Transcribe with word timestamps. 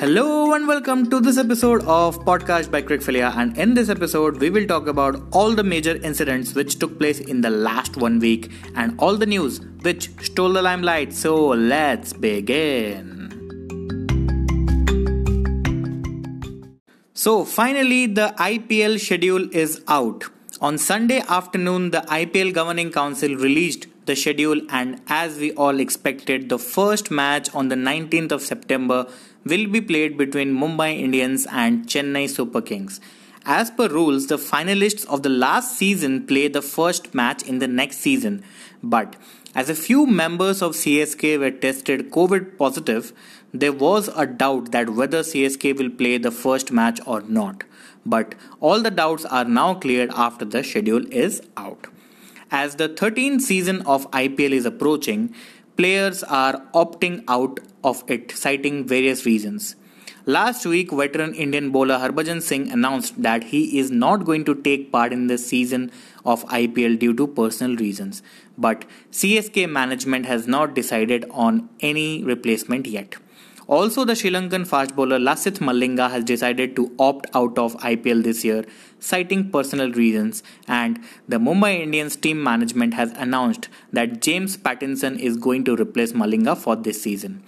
Hello 0.00 0.54
and 0.54 0.66
welcome 0.66 1.10
to 1.10 1.20
this 1.20 1.36
episode 1.36 1.82
of 1.84 2.18
Podcast 2.24 2.70
by 2.70 2.80
Crickphilia. 2.80 3.36
And 3.36 3.54
in 3.58 3.74
this 3.74 3.90
episode, 3.90 4.38
we 4.38 4.48
will 4.48 4.66
talk 4.66 4.86
about 4.86 5.22
all 5.30 5.54
the 5.54 5.62
major 5.62 5.96
incidents 5.96 6.54
which 6.54 6.78
took 6.78 6.98
place 6.98 7.20
in 7.20 7.42
the 7.42 7.50
last 7.50 7.98
one 7.98 8.18
week 8.18 8.50
and 8.76 8.98
all 8.98 9.18
the 9.18 9.26
news 9.26 9.60
which 9.82 10.08
stole 10.24 10.54
the 10.54 10.62
limelight. 10.62 11.12
So 11.12 11.48
let's 11.48 12.14
begin. 12.14 13.28
So 17.12 17.44
finally, 17.44 18.06
the 18.06 18.34
IPL 18.38 18.98
schedule 18.98 19.54
is 19.54 19.84
out. 19.86 20.24
On 20.62 20.78
Sunday 20.78 21.22
afternoon, 21.28 21.90
the 21.90 22.00
IPL 22.08 22.54
Governing 22.54 22.90
Council 22.90 23.34
released 23.36 23.86
the 24.06 24.16
schedule, 24.16 24.60
and 24.70 25.00
as 25.06 25.38
we 25.38 25.52
all 25.52 25.78
expected, 25.78 26.48
the 26.48 26.58
first 26.58 27.10
match 27.10 27.54
on 27.54 27.68
the 27.68 27.76
19th 27.76 28.32
of 28.32 28.42
September 28.42 29.06
will 29.44 29.66
be 29.66 29.80
played 29.80 30.16
between 30.16 30.54
Mumbai 30.54 30.98
Indians 30.98 31.46
and 31.50 31.86
Chennai 31.86 32.28
Super 32.28 32.60
Kings. 32.60 33.00
As 33.44 33.70
per 33.70 33.88
rules, 33.88 34.26
the 34.26 34.36
finalists 34.36 35.06
of 35.06 35.22
the 35.22 35.28
last 35.28 35.76
season 35.78 36.26
play 36.26 36.48
the 36.48 36.60
first 36.60 37.14
match 37.14 37.42
in 37.42 37.58
the 37.58 37.68
next 37.68 37.98
season. 37.98 38.44
But 38.82 39.16
as 39.54 39.70
a 39.70 39.74
few 39.74 40.06
members 40.06 40.60
of 40.62 40.72
CSK 40.72 41.38
were 41.38 41.50
tested 41.50 42.10
COVID 42.10 42.58
positive, 42.58 43.12
there 43.52 43.72
was 43.72 44.08
a 44.08 44.26
doubt 44.26 44.72
that 44.72 44.90
whether 44.90 45.20
CSK 45.20 45.76
will 45.78 45.90
play 45.90 46.18
the 46.18 46.30
first 46.30 46.70
match 46.70 47.00
or 47.06 47.22
not. 47.22 47.64
But 48.04 48.34
all 48.60 48.80
the 48.80 48.90
doubts 48.90 49.24
are 49.24 49.44
now 49.44 49.74
cleared 49.74 50.10
after 50.14 50.44
the 50.44 50.62
schedule 50.62 51.04
is 51.12 51.42
out. 51.56 51.86
As 52.52 52.74
the 52.74 52.88
13th 52.88 53.42
season 53.42 53.82
of 53.82 54.10
IPL 54.10 54.50
is 54.50 54.66
approaching, 54.66 55.32
players 55.76 56.24
are 56.24 56.60
opting 56.74 57.22
out 57.28 57.60
of 57.84 58.02
it, 58.08 58.32
citing 58.32 58.84
various 58.88 59.24
reasons. 59.24 59.76
Last 60.26 60.66
week, 60.66 60.90
veteran 60.90 61.32
Indian 61.34 61.70
bowler 61.70 61.98
Harbhajan 61.98 62.42
Singh 62.42 62.72
announced 62.72 63.22
that 63.22 63.44
he 63.44 63.78
is 63.78 63.92
not 63.92 64.24
going 64.24 64.44
to 64.46 64.56
take 64.56 64.90
part 64.90 65.12
in 65.12 65.28
the 65.28 65.38
season 65.38 65.92
of 66.24 66.44
IPL 66.46 66.98
due 66.98 67.14
to 67.14 67.28
personal 67.28 67.76
reasons. 67.76 68.20
But 68.58 68.84
CSK 69.12 69.70
management 69.70 70.26
has 70.26 70.48
not 70.48 70.74
decided 70.74 71.26
on 71.30 71.68
any 71.78 72.24
replacement 72.24 72.88
yet. 72.88 73.14
Also, 73.74 74.04
the 74.04 74.16
Sri 74.16 74.30
Lankan 74.30 74.66
fast 74.66 74.96
bowler 74.96 75.20
Lasith 75.20 75.60
Malinga 75.60 76.10
has 76.10 76.24
decided 76.24 76.74
to 76.74 76.92
opt 76.98 77.28
out 77.34 77.56
of 77.56 77.76
IPL 77.76 78.24
this 78.24 78.44
year, 78.44 78.64
citing 78.98 79.48
personal 79.48 79.92
reasons, 79.92 80.42
and 80.66 80.98
the 81.28 81.38
Mumbai 81.38 81.78
Indians 81.78 82.16
team 82.16 82.42
management 82.42 82.94
has 82.94 83.12
announced 83.12 83.68
that 83.92 84.20
James 84.20 84.56
Pattinson 84.56 85.16
is 85.20 85.36
going 85.36 85.62
to 85.66 85.76
replace 85.76 86.12
Malinga 86.12 86.58
for 86.58 86.74
this 86.74 87.00
season. 87.00 87.44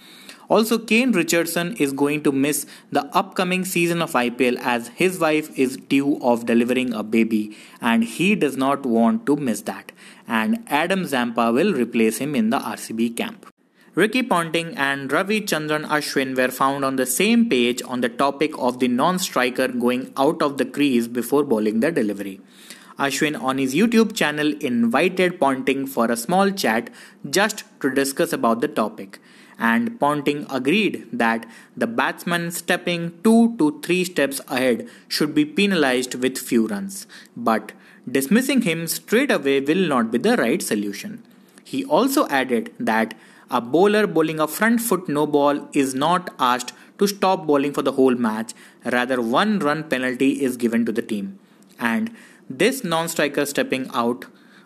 Also, 0.47 0.77
Kane 0.77 1.11
Richardson 1.11 1.75
is 1.75 1.91
going 1.91 2.23
to 2.23 2.31
miss 2.31 2.65
the 2.89 3.03
upcoming 3.07 3.65
season 3.65 4.01
of 4.01 4.13
IPL 4.13 4.57
as 4.61 4.87
his 4.89 5.19
wife 5.19 5.49
is 5.59 5.75
due 5.75 6.21
of 6.21 6.45
delivering 6.45 6.93
a 6.93 7.03
baby 7.03 7.57
and 7.81 8.05
he 8.05 8.33
does 8.33 8.55
not 8.55 8.85
want 8.85 9.25
to 9.25 9.35
miss 9.35 9.59
that. 9.63 9.91
And 10.25 10.63
Adam 10.67 11.05
Zampa 11.05 11.51
will 11.51 11.73
replace 11.73 12.19
him 12.19 12.33
in 12.33 12.49
the 12.49 12.59
RCB 12.59 13.17
camp. 13.17 13.52
Ricky 13.95 14.23
Ponting 14.23 14.75
and 14.75 15.11
Ravichandran 15.11 15.85
Ashwin 15.85 16.35
were 16.35 16.49
found 16.49 16.83
on 16.83 16.95
the 16.95 17.05
same 17.05 17.47
page 17.47 17.79
on 17.85 18.01
the 18.01 18.09
topic 18.09 18.51
of 18.57 18.79
the 18.79 18.87
non 18.87 19.19
striker 19.19 19.67
going 19.67 20.11
out 20.17 20.41
of 20.41 20.57
the 20.57 20.65
crease 20.65 21.07
before 21.07 21.43
bowling 21.43 21.79
the 21.79 21.91
delivery. 21.91 22.41
Ashwin 22.97 23.39
on 23.39 23.59
his 23.59 23.75
YouTube 23.75 24.15
channel 24.15 24.53
invited 24.59 25.39
Ponting 25.39 25.85
for 25.85 26.09
a 26.09 26.17
small 26.17 26.49
chat 26.49 26.89
just 27.29 27.65
to 27.81 27.91
discuss 27.91 28.33
about 28.33 28.61
the 28.61 28.67
topic. 28.67 29.19
And 29.59 29.99
Ponting 29.99 30.47
agreed 30.49 31.07
that 31.13 31.45
the 31.77 31.85
batsman 31.85 32.49
stepping 32.49 33.11
2 33.23 33.57
to 33.57 33.79
3 33.83 34.05
steps 34.05 34.41
ahead 34.47 34.89
should 35.07 35.35
be 35.35 35.45
penalized 35.45 36.15
with 36.15 36.39
few 36.39 36.65
runs. 36.65 37.05
But 37.37 37.73
dismissing 38.11 38.63
him 38.63 38.87
straight 38.87 39.29
away 39.29 39.59
will 39.59 39.87
not 39.87 40.09
be 40.09 40.17
the 40.17 40.35
right 40.35 40.63
solution. 40.63 41.21
He 41.63 41.85
also 41.85 42.27
added 42.29 42.73
that 42.79 43.13
a 43.53 43.61
bowler 43.61 44.05
bowling 44.07 44.39
a 44.39 44.47
front 44.47 44.81
foot 44.81 45.07
no 45.07 45.27
ball 45.27 45.69
is 45.73 45.93
not 45.93 46.29
asked 46.39 46.73
to 46.97 47.07
stop 47.07 47.45
bowling 47.45 47.73
for 47.73 47.83
the 47.83 47.91
whole 47.93 48.15
match, 48.15 48.53
rather, 48.85 49.21
one 49.21 49.59
run 49.59 49.83
penalty 49.83 50.41
is 50.41 50.57
given 50.57 50.85
to 50.85 50.91
the 50.91 51.03
team. 51.03 51.39
And 51.79 52.11
this 52.49 52.83
non 52.83 53.07
striker 53.09 53.45
stepping 53.45 53.89
out 53.93 54.25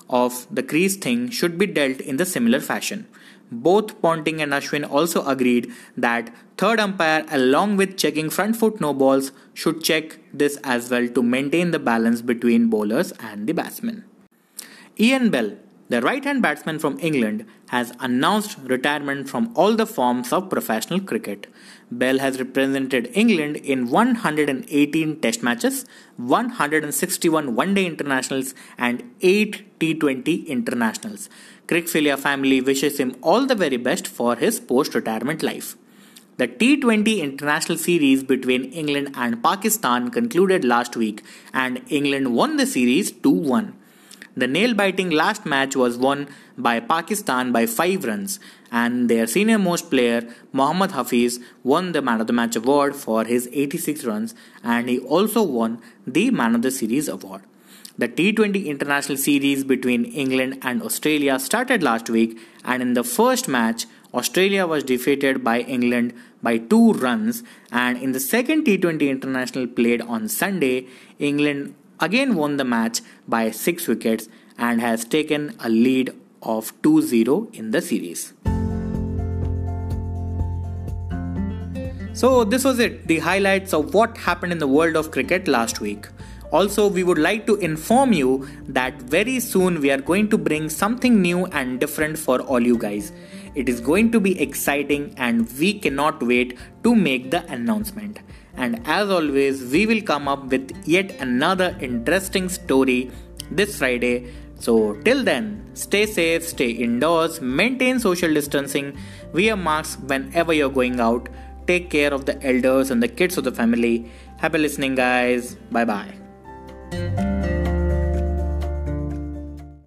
of 0.10 0.48
the 0.50 0.64
crease 0.64 0.96
thing 0.96 1.30
should 1.30 1.58
be 1.58 1.68
dealt 1.68 2.00
in 2.00 2.16
the 2.16 2.26
similar 2.26 2.62
fashion. 2.62 3.08
Both 3.52 4.02
Ponting 4.02 4.42
and 4.42 4.54
Ashwin 4.54 4.90
also 4.90 5.26
agreed 5.26 5.72
that 5.98 6.34
third 6.58 6.80
umpire 6.80 7.26
along 7.30 7.78
with 7.78 7.98
checking 7.98 8.30
front 8.30 8.56
foot 8.56 8.82
no 8.82 8.94
balls 8.94 9.32
should 9.54 9.84
check 9.84 10.20
this 10.34 10.58
as 10.64 10.90
well 10.90 11.08
to 11.10 11.24
maintain 11.24 11.72
the 11.72 11.80
balance 11.80 12.22
between 12.22 12.70
bowlers 12.70 13.12
and 13.20 13.48
the 13.48 13.54
batsmen. 13.54 14.04
Ian 15.00 15.30
Bell 15.30 15.58
the 15.90 16.02
right 16.02 16.24
hand 16.24 16.42
batsman 16.42 16.80
from 16.80 17.00
England 17.00 17.46
has 17.70 17.94
announced 18.00 18.58
retirement 18.64 19.30
from 19.30 19.52
all 19.56 19.76
the 19.76 19.86
forms 19.86 20.34
of 20.34 20.50
professional 20.50 21.00
cricket. 21.00 21.48
Bell 21.90 22.20
has 22.20 22.40
represented 22.40 23.10
England 23.14 23.56
in 23.58 23.90
118 23.90 25.22
Test 25.22 25.44
matches, 25.44 25.86
161 26.18 27.56
One 27.56 27.74
Day 27.74 27.86
Internationals, 27.86 28.54
and 28.78 29.10
8 29.22 29.80
T20 29.80 30.48
Internationals. 30.48 31.30
Crickphilia 31.68 32.18
family 32.18 32.60
wishes 32.60 32.98
him 32.98 33.16
all 33.22 33.46
the 33.46 33.56
very 33.56 33.78
best 33.78 34.08
for 34.08 34.36
his 34.36 34.60
post 34.60 34.94
retirement 34.94 35.42
life. 35.42 35.78
The 36.36 36.48
T20 36.48 37.20
International 37.20 37.78
Series 37.78 38.24
between 38.24 38.66
England 38.66 39.12
and 39.16 39.42
Pakistan 39.42 40.12
concluded 40.12 40.66
last 40.66 40.98
week, 40.98 41.24
and 41.54 41.82
England 41.88 42.36
won 42.36 42.58
the 42.58 42.68
series 42.68 43.12
2 43.12 43.30
1. 43.32 43.74
The 44.38 44.46
nail 44.46 44.76
biting 44.76 45.10
last 45.10 45.48
match 45.48 45.76
was 45.76 45.98
won 45.98 46.28
by 46.60 46.80
Pakistan 46.80 47.52
by 47.52 47.66
5 47.66 48.04
runs, 48.06 48.40
and 48.72 49.10
their 49.10 49.26
senior 49.26 49.58
most 49.58 49.90
player, 49.90 50.32
Mohammad 50.52 50.92
Hafeez, 50.92 51.42
won 51.64 51.92
the 51.94 52.04
Man 52.04 52.22
of 52.22 52.28
the 52.28 52.34
Match 52.34 52.56
award 52.56 52.96
for 52.96 53.26
his 53.26 53.50
86 53.52 54.06
runs, 54.06 54.36
and 54.64 54.90
he 54.90 55.00
also 55.00 55.42
won 55.42 55.82
the 56.06 56.30
Man 56.30 56.54
of 56.54 56.62
the 56.62 56.70
Series 56.70 57.08
award. 57.08 57.42
The 57.98 58.08
T20 58.08 58.68
International 58.68 59.18
Series 59.18 59.64
between 59.64 60.06
England 60.06 60.60
and 60.62 60.84
Australia 60.84 61.40
started 61.40 61.82
last 61.82 62.08
week, 62.08 62.38
and 62.64 62.84
in 62.84 62.94
the 62.94 63.04
first 63.04 63.48
match, 63.48 63.88
Australia 64.14 64.68
was 64.68 64.84
defeated 64.84 65.44
by 65.44 65.62
England 65.62 66.14
by 66.44 66.60
two 66.60 66.94
runs, 66.94 67.42
and 67.72 67.98
in 67.98 68.12
the 68.12 68.20
second 68.20 68.68
T20 68.68 69.10
International 69.10 69.66
played 69.66 70.04
on 70.04 70.28
Sunday, 70.28 70.86
England 71.18 71.74
again 72.00 72.36
won 72.36 72.58
the 72.58 72.64
match 72.64 73.02
by 73.28 73.52
6 73.52 73.88
wickets 73.88 74.30
and 74.58 74.82
has 74.82 75.06
taken 75.06 75.56
a 75.60 75.70
lead 75.70 76.12
of 76.42 76.74
2 76.84 77.02
0 77.02 77.50
in 77.54 77.72
the 77.72 77.82
series. 77.82 78.34
So, 82.14 82.44
this 82.44 82.64
was 82.64 82.80
it 82.80 83.08
the 83.08 83.20
highlights 83.20 83.74
of 83.74 83.94
what 83.94 84.18
happened 84.18 84.52
in 84.52 84.58
the 84.58 84.68
world 84.68 84.96
of 84.96 85.12
cricket 85.12 85.48
last 85.48 85.82
week. 85.82 86.08
Also, 86.52 86.88
we 86.88 87.04
would 87.04 87.18
like 87.18 87.46
to 87.46 87.56
inform 87.58 88.14
you 88.14 88.48
that 88.68 89.02
very 89.02 89.40
soon 89.40 89.82
we 89.82 89.92
are 89.92 90.00
going 90.00 90.30
to 90.30 90.38
bring 90.38 90.70
something 90.70 91.22
new 91.22 91.46
and 91.48 91.80
different 91.80 92.18
for 92.18 92.40
all 92.42 92.60
you 92.60 92.78
guys. 92.78 93.12
It 93.56 93.68
is 93.68 93.82
going 93.82 94.12
to 94.12 94.20
be 94.20 94.40
exciting 94.40 95.14
and 95.18 95.52
we 95.60 95.74
cannot 95.80 96.24
wait 96.24 96.58
to 96.84 96.96
make 96.96 97.32
the 97.32 97.46
announcement. 97.52 98.20
And 98.56 98.82
as 98.86 99.10
always, 99.10 99.64
we 99.72 99.86
will 99.86 100.02
come 100.02 100.28
up 100.28 100.46
with 100.46 100.72
yet 100.86 101.12
another 101.20 101.76
interesting 101.82 102.50
story 102.50 103.12
this 103.52 103.78
Friday. 103.78 104.34
So, 104.60 104.94
till 105.06 105.24
then, 105.24 105.70
stay 105.76 106.06
safe, 106.06 106.44
stay 106.44 106.72
indoors, 106.72 107.42
maintain 107.42 108.00
social 108.00 108.34
distancing, 108.34 108.98
wear 109.34 109.56
masks 109.56 110.02
whenever 110.02 110.54
you're 110.54 110.70
going 110.70 111.00
out, 111.00 111.30
take 111.68 111.90
care 111.92 112.14
of 112.14 112.26
the 112.26 112.42
elders 112.44 112.90
and 112.90 113.04
the 113.04 113.08
kids 113.08 113.38
of 113.38 113.44
the 113.44 113.52
family. 113.52 114.10
Happy 114.38 114.58
listening, 114.58 114.96
guys. 114.96 115.56
Bye 115.72 115.86
bye. 115.86 116.27
Thank 116.90 117.20
you. 117.20 117.27